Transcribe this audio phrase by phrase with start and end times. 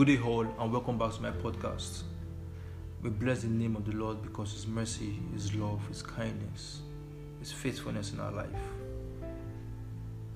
[0.00, 2.04] Good day, all, and welcome back to my podcast.
[3.02, 6.80] We bless the name of the Lord because His mercy, His love, His kindness,
[7.38, 8.48] His faithfulness in our life,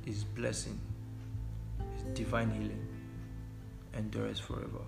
[0.05, 0.79] His blessing,
[1.95, 2.87] His divine healing
[3.97, 4.85] endures forever.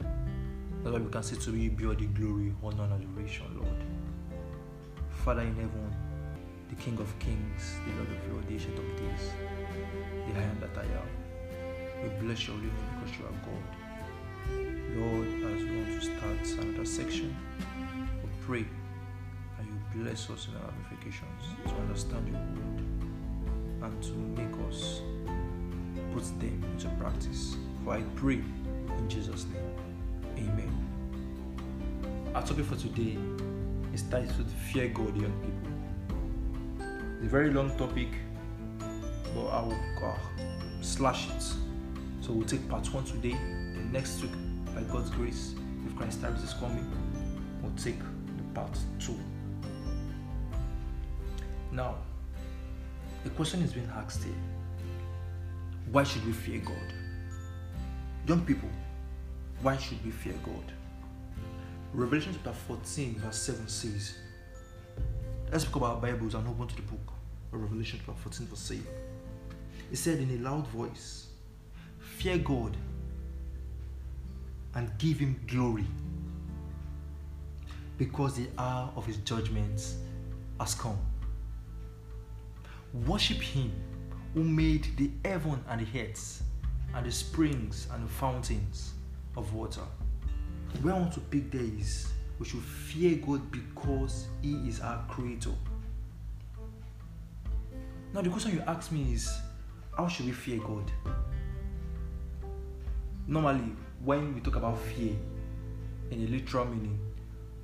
[0.00, 3.84] That's why we can say to you, be all the glory, honor, and adoration, Lord.
[5.24, 5.94] Father in heaven,
[6.68, 9.30] the King of kings, the Lord of ancient of days,
[10.26, 12.02] the am that I am.
[12.02, 13.85] We bless your name because you are God.
[14.96, 17.36] Lord, as we want to start another section,
[18.22, 18.66] we pray
[19.56, 22.82] that you bless us in our ramifications to understand your word
[23.82, 25.00] and to make us
[26.12, 27.56] put them into practice.
[27.84, 28.40] For I pray
[28.98, 30.48] in Jesus' name.
[30.48, 30.72] Amen.
[32.34, 33.16] Our topic for today
[33.92, 35.72] is titled Fear God, Young People.
[37.16, 38.08] It's a very long topic,
[39.34, 40.16] but I will uh,
[40.82, 41.42] slash it.
[42.20, 43.36] So we'll take part one today,
[43.92, 44.32] next week
[44.74, 45.54] by God's grace,
[45.86, 46.90] if Christ times is coming,
[47.62, 49.18] we'll take the part two.
[51.72, 51.96] Now,
[53.24, 54.34] the question is being asked here
[55.92, 56.92] why should we fear God?
[58.26, 58.68] Young people,
[59.62, 60.72] why should we fear God?
[61.92, 64.18] Revelation chapter 14, verse 7 says,
[65.50, 67.12] Let's speak about our Bibles and open to the book
[67.52, 68.86] of Revelation chapter 14, verse 7.
[69.92, 71.28] It said in a loud voice,
[72.00, 72.76] Fear God
[74.76, 75.86] and give him glory
[77.98, 79.96] because the hour of his judgments
[80.60, 80.98] has come.
[83.06, 83.72] Worship him
[84.34, 86.42] who made the heaven and the earth
[86.94, 88.92] and the springs and the fountains
[89.36, 89.80] of water.
[90.82, 95.02] Where I want to pick there is we should fear God because he is our
[95.08, 95.52] creator.
[98.12, 99.40] Now the question you ask me is
[99.96, 100.90] how should we fear God?
[103.26, 103.72] Normally,
[104.04, 105.14] when we talk about fear
[106.10, 106.98] in a literal meaning,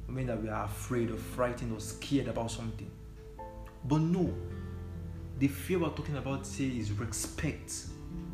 [0.09, 2.91] we mean that we are afraid or frightened or scared about something.
[3.85, 4.33] But no,
[5.39, 7.73] the fear we're talking about here is respect,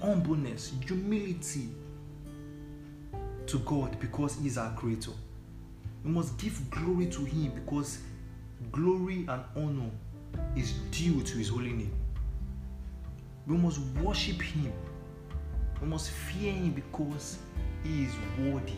[0.00, 1.68] humbleness, humility
[3.46, 5.12] to God because He is our creator.
[6.04, 7.98] We must give glory to Him because
[8.70, 9.90] glory and honor
[10.56, 11.94] is due to His holy name.
[13.46, 14.72] We must worship Him.
[15.80, 17.38] We must fear Him because
[17.82, 18.72] he is worthy.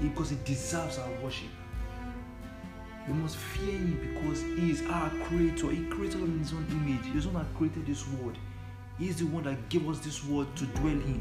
[0.00, 1.48] Because he deserves our worship.
[3.08, 5.70] We must fear him because he is our creator.
[5.70, 7.12] He created us in his own image.
[7.12, 8.36] He is the one that created this world.
[8.98, 11.20] He is the one that gave us this world to dwell in.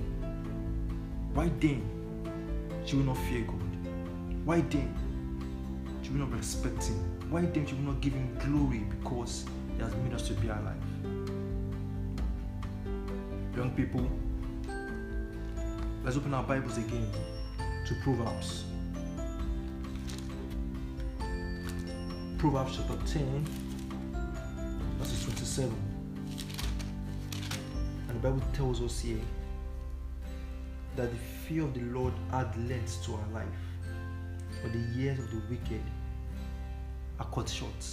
[1.33, 1.83] Why then
[2.85, 3.59] should we not fear God?
[4.45, 4.95] Why then
[6.03, 7.29] should we not respect him?
[7.29, 9.45] Why then should we not give him glory because
[9.75, 10.77] he has made us to be alive?
[13.55, 14.09] Young people,
[16.03, 17.07] Let's open our Bibles again
[17.85, 18.63] to Proverbs.
[22.39, 23.45] Proverbs chapter 10,
[24.97, 25.71] verses 27.
[28.07, 29.21] And the Bible tells us here
[30.95, 33.45] that the fear of the Lord add length to our life,
[34.63, 35.83] but the years of the wicked
[37.19, 37.85] are cut short.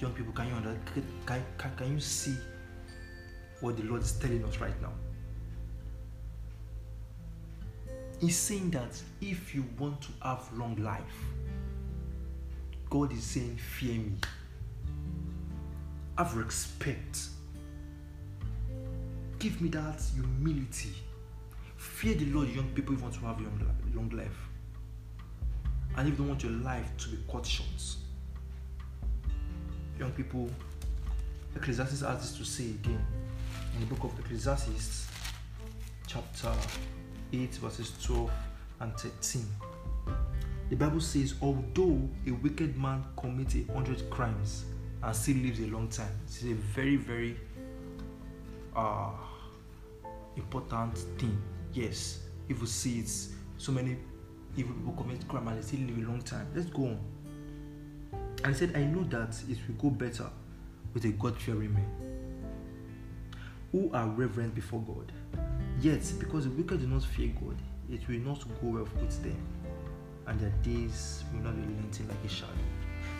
[0.00, 0.76] Young people, can you, under,
[1.24, 2.34] can, can, can you see
[3.60, 4.92] what the Lord is telling us right now?
[8.20, 11.02] He's saying that if you want to have long life,
[12.88, 14.12] God is saying, Fear me.
[16.16, 17.28] Have respect.
[19.38, 20.94] Give me that humility.
[21.76, 23.40] Fear the Lord, young people, if you want to have
[23.94, 24.48] long, life.
[25.96, 27.68] And if you don't want your life to be cut short.
[29.98, 30.48] Young people,
[31.54, 33.04] Ecclesiastes has this to say again
[33.76, 35.06] in the book of Ecclesiastes,
[36.06, 36.52] chapter
[37.32, 38.30] 8, verses 12
[38.80, 39.44] and 13.
[40.70, 44.64] The Bible says, although a wicked man commits a hundred crimes
[45.02, 47.36] and still lives a long time, this is a very, very
[48.74, 49.10] uh,
[50.36, 51.36] important thing.
[51.74, 53.04] Yes, if we see
[53.58, 53.96] so many
[54.56, 56.46] evil people commit crime and they still live a long time.
[56.54, 57.00] Let's go on.
[58.46, 60.30] He said, I know that it will go better
[60.94, 62.15] with a God fearing man
[63.72, 65.12] who are reverent before God
[65.80, 67.56] Yet, because the wicked do not fear God,
[67.90, 69.36] it will not go well with them,
[70.26, 72.52] and their days will not be lengthened like a shadow.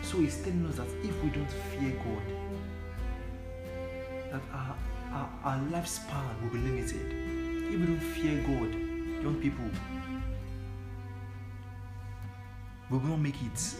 [0.01, 2.23] So he's telling us that if we don't fear God,
[4.31, 4.75] that our,
[5.11, 7.13] our, our lifespan will be limited.
[7.71, 8.73] If we don't fear God,
[9.23, 9.65] young people,
[12.89, 13.75] we will not make it.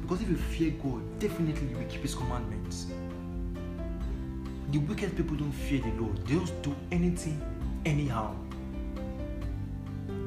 [0.00, 2.86] Because if you fear God, definitely will keep His commandments.
[4.76, 6.18] The wicked people don't fear the Lord.
[6.26, 7.40] They just do anything
[7.86, 8.36] anyhow.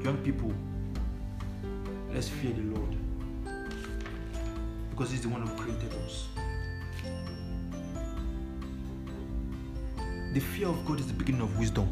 [0.03, 0.51] Young people,
[2.11, 2.97] let's fear the Lord
[4.89, 6.29] because He's the one who created us.
[10.33, 11.87] The fear of God is the beginning of wisdom,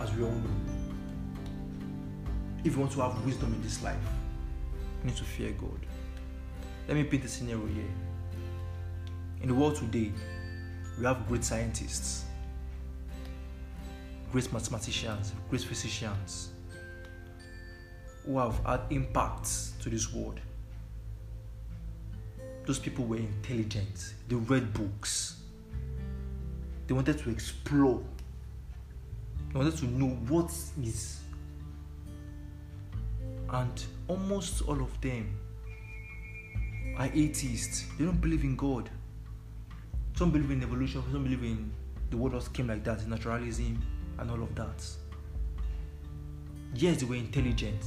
[0.00, 0.56] as we all know.
[2.64, 4.08] If you want to have wisdom in this life,
[5.02, 5.84] you need to fear God.
[6.88, 7.92] Let me paint a scenario here.
[9.42, 10.12] In the world today,
[10.98, 12.24] we have great scientists,
[14.32, 16.50] great mathematicians, great physicians
[18.24, 20.40] who have had impacts to this world.
[22.64, 25.40] Those people were intelligent, they read books,
[26.86, 28.02] they wanted to explore,
[29.52, 30.50] they wanted to know what
[30.82, 31.20] is.
[33.48, 35.38] And almost all of them
[36.98, 38.90] are atheists, they don't believe in God.
[40.16, 41.70] Some believe in evolution, some believe in
[42.08, 43.82] the world just came like that, naturalism,
[44.18, 44.82] and all of that.
[46.74, 47.84] Yes, they were intelligent,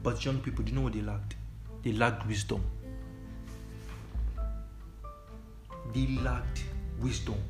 [0.00, 1.34] but young people, do you know what they lacked?
[1.82, 2.62] They lacked wisdom.
[5.92, 6.62] They lacked
[7.00, 7.42] wisdom.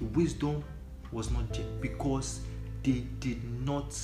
[0.00, 0.64] The wisdom
[1.12, 2.40] was not there because
[2.82, 3.94] they did not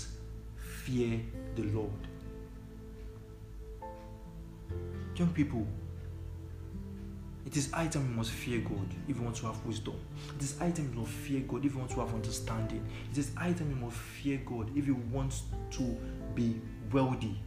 [0.56, 1.20] fear
[1.56, 1.90] the Lord.
[5.16, 5.66] Young people,
[7.44, 9.94] it is high time you must fear God if you want to have wisdom.
[10.36, 12.86] It is high time you must fear God if you want to have understanding.
[13.10, 15.42] It is high time you must fear God if you want
[15.72, 15.96] to
[16.34, 16.60] be
[16.92, 17.40] wealthy.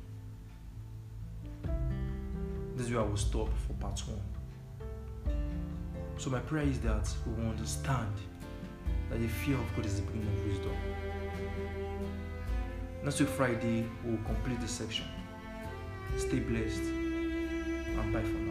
[2.75, 4.21] This is where I will stop for part one.
[6.17, 8.13] So my prayer is that we will understand
[9.09, 10.75] that the fear of God is the beginning of wisdom.
[13.03, 15.05] Next week Friday we will complete this section.
[16.17, 18.44] Stay blessed and bye for now.